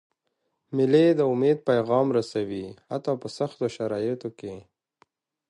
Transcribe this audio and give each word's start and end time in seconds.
مېلې 0.75 1.05
د 1.15 1.21
امید 1.33 1.57
پیغام 1.69 2.07
رسوي، 2.17 2.65
حتی 2.89 3.13
په 3.21 3.27
سختو 3.37 3.65
شرایطو 3.75 4.29
کي. 4.39 4.55